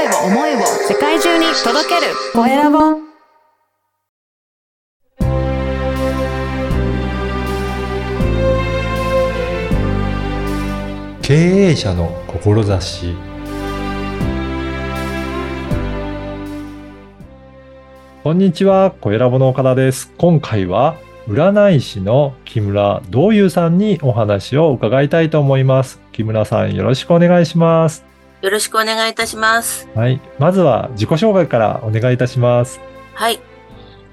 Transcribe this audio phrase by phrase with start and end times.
[0.00, 2.78] 声を思いを世界中に届けるコエラボ
[11.20, 13.14] 経営者の志
[18.22, 20.12] こんにちは、コエラボの岡田です。
[20.16, 20.96] 今回は
[21.28, 26.00] 占い師の木村道友さんにお話を伺いたいと思います。
[26.12, 28.09] 木村さん、よろしくお願いします。
[28.42, 29.88] よろしくお願いいたします。
[29.94, 30.20] はい。
[30.38, 32.80] まずは自己紹介からお願いいたします。
[33.14, 33.40] はい。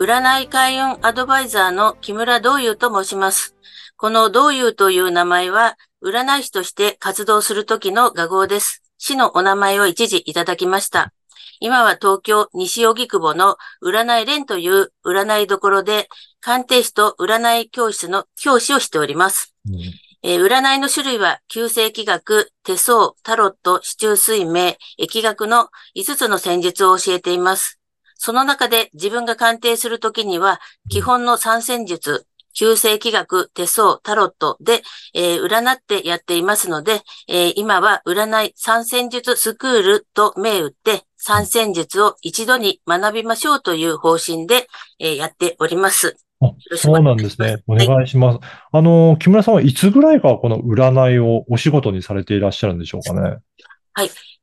[0.00, 3.54] 占い開運アドバイザーの木村道友と申します。
[3.96, 8.82] この道友という名前は、占い師として活動する時の画号です。
[8.98, 11.12] 市のお名前を一時いただきました。
[11.60, 16.08] 今は東京西荻窪の占い連という占いどころで、
[16.40, 19.54] 鑑定士と占い教室の教師をしております。
[19.68, 27.78] うんえー占いの種類は、旧世紀学、手相、タロット、四柱推命、疫学の5つの戦術を教えています。
[28.16, 30.60] その中で自分が鑑定するときには、
[30.90, 34.82] 基本の三戦術、旧世紀学、手相、タロットで、
[35.14, 44.66] えー占ってやっていますので、えー今は占い三戦術スクールと銘打って、三戦術を一度に学びましょうという方針で、
[44.98, 46.16] えーやっております。
[46.40, 47.62] あそうなんですね。
[47.66, 48.38] お願いします。
[48.70, 53.38] あの、木村さんはいつぐらいからこの占いをお仕事にされていらっしゃるんでしょうかね？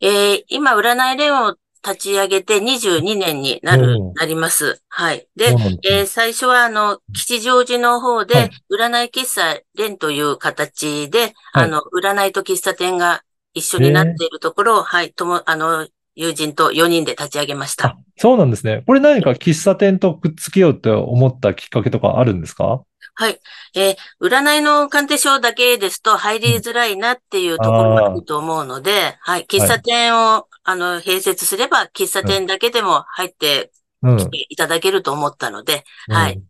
[0.01, 4.81] えー今、占い連を立ち上げて22年になる、うんなります。
[4.89, 5.27] はい。
[5.35, 5.51] で
[5.81, 8.33] でえー最初は、あの、吉祥寺の方はで
[8.69, 13.21] い、占い喫茶連という形で、はいあの、占いと喫茶店が
[13.53, 18.83] 一緒になっているところを、はい、とも、あの、友人と4人で立ち上げましたあ。、そうなんですね。
[18.87, 22.81] これ何か喫茶店とくっつけようと思ったきっかけとかあるんですか？
[23.13, 23.39] はい。
[23.75, 29.45] えー占いの鑑定書だけですと入りづらいなっていうところがあると思うので、はい。
[29.49, 34.17] 喫茶店を、あの、併設すれば、喫茶店だけでも入ってうん。
[34.17, 36.43] 来ていただけると思ったので、はいうん。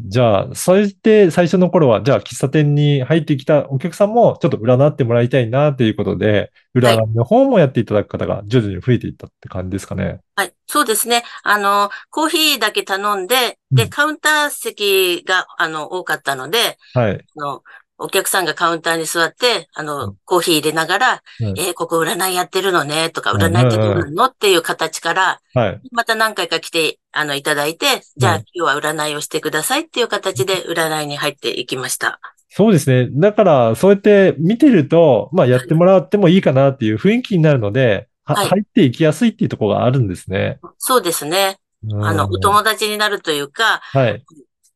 [0.00, 10.20] じゃあ、それで最初の頃は、じゃあ喫茶店に入ってきたお客さんもちょっと占ってもらいたいなということで、占いの方もやっていただく方が徐々に増えていったって感じですかね。
[10.36, 10.54] はい。
[10.68, 11.24] そうですね。
[11.42, 17.26] あの、コーヒーだけ頼んで、で、うんカウンター席が、あの、多かったので、はい。
[17.36, 17.62] あの、
[17.98, 24.24] お客さんがカウンターに座って、あうのん、コーヒー入れながら、うんえーここ占いやってるのね、とか、うん占いってどうなの？
[24.26, 25.80] っていう形から、はい。
[25.90, 32.20] また何回か来て、あの、いただいて、じゃあうん今日は占いをしてくださいっていう形で占いに入っていきました。
[32.50, 33.10] そうですね。
[33.12, 40.60] だから、そうやって見てると、まあ、やってもらってもいいかなっていう雰囲気になるので、ははい入っていきやすいっていうところがあるんですね。
[40.78, 41.58] そうですね。
[41.92, 44.24] あの、うんお友達になるというか、はい。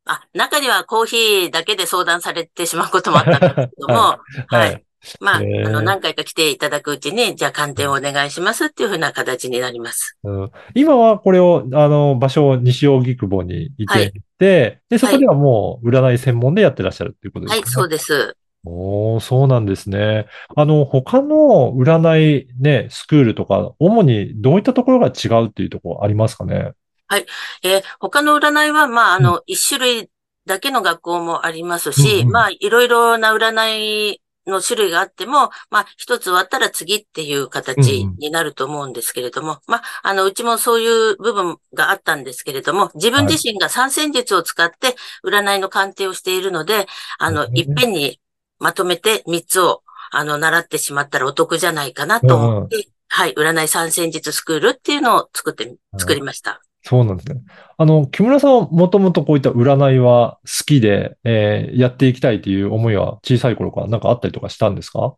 [0.05, 4.77] あ、中にはコーヒーだけで相談されてしまうこともあったんですけども、は はいい。
[5.21, 10.17] まあ、あの、何回か来ていただくうちに、じゃあ鑑定をお願いしますっていうふうな形になります。
[10.23, 17.61] うん今はこれを、あの、場所を西荻窪に移転して、で、そこではもう占い専門でやってらっしゃるっていうことですかね。
[17.63, 18.37] はい、そうです。
[18.65, 20.27] おー、そうなんですね。
[20.55, 26.73] あの、他の占いね、スクールとか、主にどういったところが違うっていうところありますかね？
[27.19, 30.11] えー他の占いは、まあ、あの、一種類
[30.47, 46.87] だけの学校もありますし、うんうんまあ、いろいろな占いの種類があっても、まあ、一つ終わったら次っていう形になると思うんですけれども、まあ、あの、うちもそういう部分があったんですけれども、自分自身が三戦術を使って占いの鑑定をしているので、
[47.19, 48.21] あの、うんいっぺんに
[48.59, 56.62] まとめて三つを、あの、習ってしまったらお得じゃないかなと思って、はい、占い三戦術スクールっていうのを作って、作りました。
[56.85, 57.41] そうなんですね。
[57.79, 65.15] あの、木村さんはもともとこういった占いは好きで、えーやっていきたいという思いは小さい頃からなんかあったりとかしたんですか？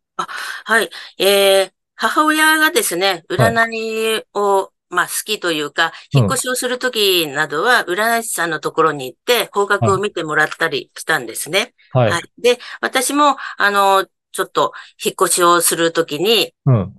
[0.64, 0.91] はい。
[1.19, 11.75] えー、母親がですね、占いを、まあ好きというか、うん引っ越しをするときなどは、占い師さんのところに行って、方角を見てもらったりしたんですね。
[11.92, 12.10] はい。
[12.10, 12.22] はい。
[12.41, 16.94] で、私も、あの、ちょっと、引っ越しをするときに、うん。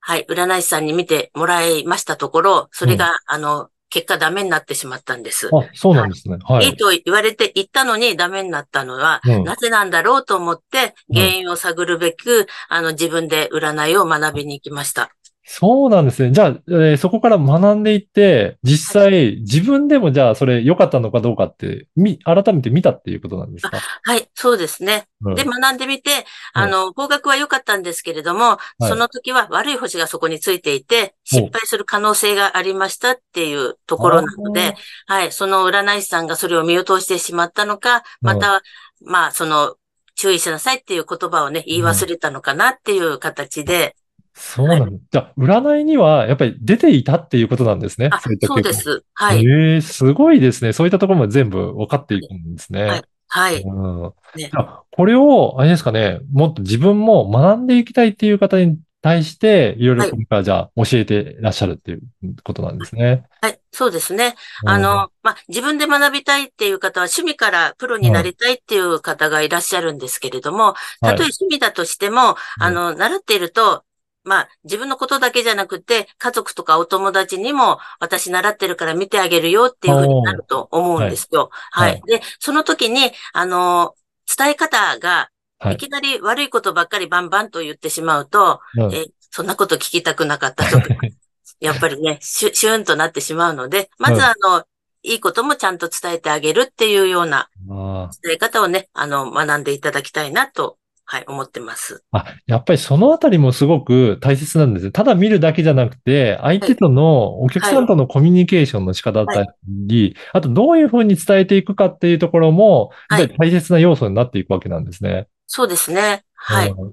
[0.00, 5.48] はい、占い師さんに見てもらいましたところ、それが、あの、結果ダメになってしまったんです。
[5.52, 6.38] あ、そうなんですね。
[6.42, 6.68] はいい。
[6.70, 15.15] いと言われて行ったのにダメになったのは、うんなぜなんだろうと思って、うん原因を探るべく、あの、自分で占いを学びに行きました。
[15.48, 16.32] そうなんですね。
[16.32, 23.78] じゃあ、えーそこから学んでいって、実際、自分でもじゃあ、それ良かったのかどうかって、み、改めて見たっていうことなんですか？
[24.02, 25.06] はい、そうですね。
[25.22, 25.34] うん。
[25.36, 26.10] で、学んでみて、
[26.52, 28.88] あの、方角は良かったんですけれども、い。
[28.88, 34.74] その時は悪い星がそこについていて、失敗する可能性がありましたっていうところなので、
[35.06, 38.62] はい、その占い師さんがそれを見落としてしまったのか、また、
[39.04, 39.76] まあ、その、
[40.16, 43.94] 注意しなさいっていう言葉をね、言い忘れたのかなっていう形で、
[44.38, 44.86] そうなんだ。
[45.10, 48.10] じゃあ、占いにはやっぱり出ていたっていうことなんですね。
[48.12, 49.02] あ、そうです。
[49.14, 49.44] はい。
[49.44, 50.72] ええすごいですね。
[50.72, 52.82] そういったところも全部分かっていくんですね。
[52.82, 53.04] はい。
[53.28, 53.62] はい。
[53.62, 54.12] うん。
[54.36, 62.00] ねじゃあ、これを、あれですかね、もっと自分も学んでいきたいっていう方に対して、いろいろはいこれからじゃあ教えてらっしゃるっていう
[62.44, 63.24] ことなんですね。
[63.40, 63.60] はい。
[63.72, 64.34] そうですね。
[64.64, 73.84] あの、まあ、自分で学びたいっていう方は趣味からプロになりたいっていう方がいらっしゃるんですけれども、たとえ趣味だとしても、あの、習っていると、
[74.26, 81.50] まあ、自分のことだけじゃなくて、家族とかお友達にも、私習ってるから見てあげるよっていうふうになると思うんですよ。
[81.70, 81.92] はい。
[81.92, 82.02] はい。
[82.06, 83.94] で、その時に、あの、
[84.36, 85.30] 伝え方が、
[85.60, 85.74] はい。
[85.74, 90.80] いきなり悪いことばっかりバンバンと言ってしまうと、うんえ、そんなこと聞きたくなかったと。
[90.80, 90.88] か、
[91.60, 94.64] やっぱりね、シュシュンとなってしまうので、まずうんあの、
[95.02, 102.02] いいこともちゃんと伝えてあげるっていうようなあ伝え方をね、あの、学んでいただきたいなと、はい、思ってます。
[102.10, 104.92] あ、やっぱりそのあたりもすごく大切なんですね。
[104.92, 115.28] ただ見るだけじゃなくて、相手との、お客さんとのコミュニケーションの仕方だったり、あとどういうふうに伝えていくかっていうところも、やっぱり大切な要素になっていくわけなんですね。
[115.46, 116.24] そうですね。
[116.34, 116.70] はい。
[116.70, 116.92] うん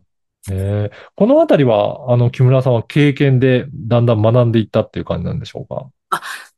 [0.51, 5.87] えーこのあたりは、あの、木村さんは経験でだんだん学んでいったっていう感じなんでしょうか？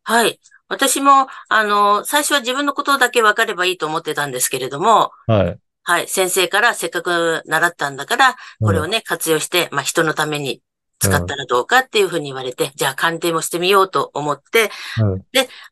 [0.03, 0.39] はい。
[0.67, 5.59] 私も、あの、最初は自分のことだけ分かればいいと思ってたんですけれども、はい。
[5.85, 6.07] はい。
[6.07, 10.61] 先生からせっかく習ったんだから、これをね、活用して、まあ、人のために
[10.99, 15.23] 使ったらどうかっていうふうに言われて、じゃあ鑑定もしてみようと思って、うん。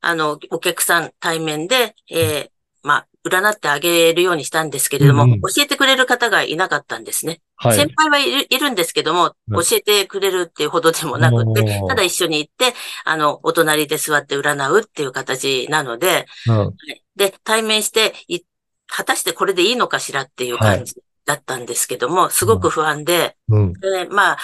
[0.02, 2.50] あの、お客さん対面で、えー
[2.84, 5.42] まあ、占ってあげるようにしたんですけれども、うんうん。
[5.42, 7.42] 教えてくれる方がいなかったんですね。
[7.56, 7.78] はい。
[7.78, 9.64] 先輩はいるいるんですけども、うん。
[9.64, 12.76] 教えてくれるっていうほどでもなくて、ただ一緒に行って、
[13.06, 16.76] あの、お隣で座って占うっていう形なので、うん。
[17.16, 18.42] で、対面してい、
[18.88, 20.96] 果たしてこれでいいのかしらっていう感じ
[21.26, 23.74] だったんですけども、すごく不安で、うん。
[23.74, 24.38] でまあ、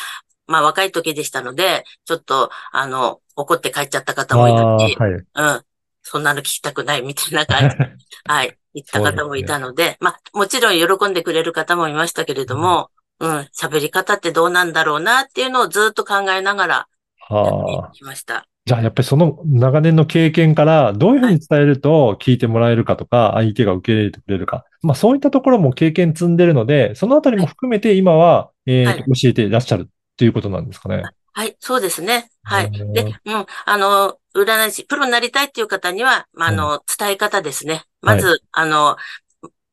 [0.48, 5.12] まあ若い時でしたので、ちょっと、あの、怒って帰っちゃった方もいあたし、ーはい。
[5.14, 5.64] うん、
[6.04, 7.92] そんなの聞きたくないみたいな感じで、
[8.28, 12.90] はい、言った方もいたので、まあ、もちろん喜んでくれる方もいましたけれども、
[13.20, 16.88] うん、喋り方ってどうなんだろうなっていうのをずっと考えながら
[17.30, 17.92] やってはあ。
[17.94, 18.49] いきました。
[18.70, 24.64] じゃあ、やっぱりその長年の経験から、どういうふうに伝えると聞いてもらえるかとか、相手が受け入れてくれるか。
[24.84, 31.02] まあ、そういったところも経験積んでるので、そのあたりも含めて今は、えーはい教えていらっしゃるっていうことなんですかね。
[31.34, 32.30] はい、そうですね。
[32.44, 32.66] はい。
[32.68, 37.86] うんで、うん、あの、占い師、プロになりたいっていう方には、まあ、あの、伝え方ですね。
[38.02, 38.98] まず、あの、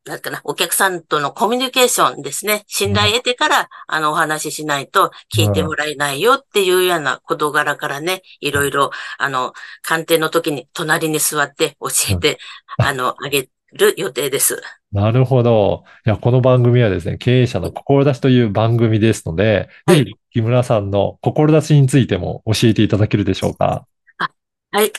[0.07, 2.63] なんかな、お客さんとのコミュニケーションですね。
[2.69, 12.39] 信頼得てから、あの、お話ししないと聞いてもらえないよっていうような事柄からね、いろいろ、あの、鑑定の時に隣に座って教えて、
[12.79, 14.63] あの、あげる予定です。
[14.93, 15.83] なるほど。
[16.07, 23.87] いや、この番組はですね、経営者の志という番組ですので、はいぜひ、木村さんの志についても教えていただけるでしょうか？
[24.71, 24.93] はい。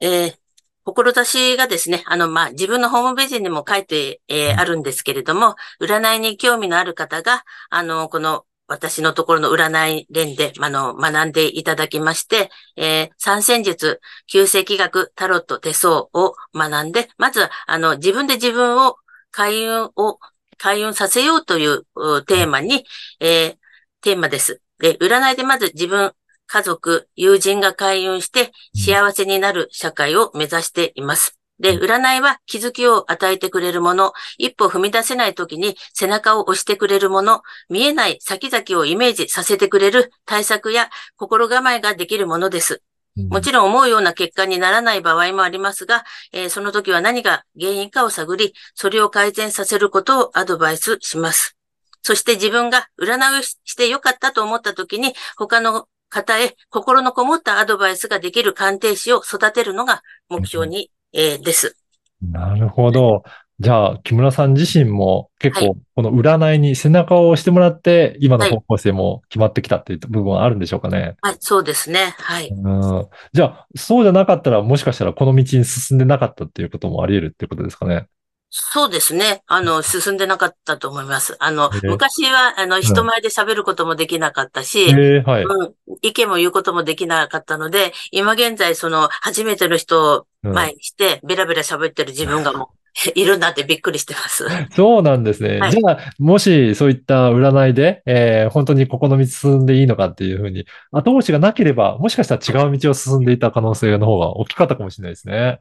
[0.00, 0.34] えー、
[0.84, 18.96] 志がですね、あの、まあ、自分のホームページにも書いて、えーうんあるんですけれども、占いに興味のある方が、あの、この、私のところの占い連で、あの、学んでいただきまして、えー三戦術、旧世紀学、タロット、手相を学んで、まずは、あの、自分で自分を
[19.30, 20.18] 開運を、
[20.58, 22.84] 開運させようといううテーマに、
[23.20, 23.58] えー
[24.00, 24.60] テーマです。
[24.78, 26.12] で、占いでまず自分、
[26.52, 31.38] 家族、友人が開運して幸せになる社会を目指しています。
[31.58, 37.40] で、占いは気づきを与えてくれるもの、一歩踏み出せない時に背中を押してくれるもの、
[37.70, 42.82] 見えない先々をイメージさせてくれる対策や心構えができるものです。
[43.16, 51.56] もちろん思うような結果にならない場合もありますが、えーその時は何が原因かを探り、それを改善させることをアドバイスします。
[52.02, 61.76] そして自分が占いをしてよかったと思った時に、他の方へ心のこもったアドバイスができる鑑定士を育てるのが目標に、えーです。
[62.20, 63.24] なるほど。
[63.58, 71.16] じゃあ、木村さん自身も結は構、この占いに背中を押してもらって、今の方向性も決まってきたっていう部分はあるんでしょうかね。
[71.22, 72.14] はい、そうですね。
[72.18, 72.48] はい。
[72.48, 73.08] うん。
[73.32, 78.06] じゃあ、そうじゃなかったら、もしかしたらこの道に進んでなかったっていうこともあり得るっていうことですかね。
[78.54, 79.42] そうですね。
[79.46, 81.36] あの、進んでなかったと思います。
[81.40, 85.44] あのえ、ー昔は、あの、人前で喋ることもできなかったし、ええはい。
[85.44, 92.76] うん、意見も言うこともできなかったので、今現在、その、初めての人をうん前にして、ベラベラ喋ってる自分がもう、
[93.14, 94.46] いるんだってびっくりしてます。
[94.76, 95.58] そうなんですね。
[95.58, 105.60] はいじゃあ、もしそういった占いで、えー本当にここの道進んでいいのかっていうふうに、後押しがなければ、もしかしたら違う道を進んでいた可能性の方が大きかったかもしれないですね。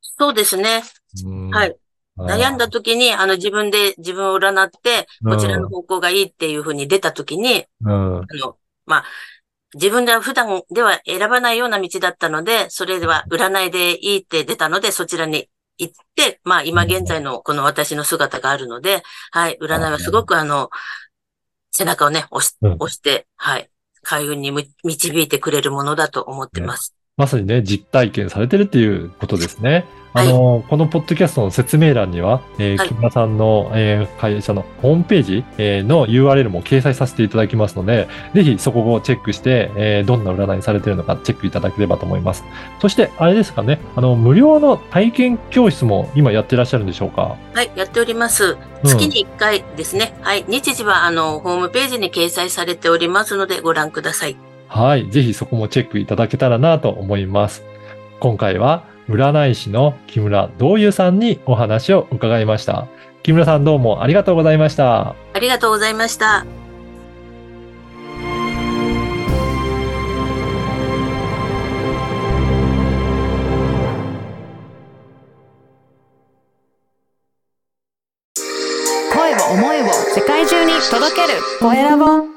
[0.00, 0.82] そうですね。
[1.24, 1.76] うんはい。
[2.16, 8.18] 悩んだ時に、あの、自分で自分を占って、こちらの方向がいいっていうふうに出た時に、うん。
[8.18, 8.56] あの、
[8.86, 9.04] まあ、
[9.74, 19.02] 自分では普段では選ばないような道だったので、それでは占いでいいって出たので、そちらに行って、まあ今現在のこの私の姿があるので、
[19.32, 20.70] はい、占いはすごくあの、
[21.72, 22.76] 背中をね、押しうん。
[22.78, 23.68] 押して、はい、
[24.02, 26.94] 開運にむ導いてくれるものだと思ってます。
[27.16, 29.70] まさにね、実体験されてるっていうことですね。
[29.72, 29.84] はい
[30.16, 42.44] あの、このポッドキャストの説明欄には、えーはい木村さんの、えー会社のホームページ、えーの URL も掲載させていただきますので、ぜひそこをチェックして、えーどんな占いされてるのかチェックいただければと思います。
[42.80, 47.36] そして、あれですかね、あの、無料の体験教室も今やってらっしゃるんでしょうか？
[47.54, 48.44] はい、やっております。
[48.44, 50.14] うん月に1回ですね。
[50.20, 54.36] はい、日時はあの、ホームページに掲載されておりますのでご覧ください。
[54.74, 55.08] はい。
[55.08, 57.62] ぜひそこもチェックいただけたらなと思います。
[58.18, 62.88] 今回は、占い師の木村道友さんにお話を伺いました。
[63.22, 65.14] 木村さんどうもありがとうございました。
[65.32, 66.44] ありがとうございました。
[79.12, 82.33] 声を思いを世界中に届けるコエラボ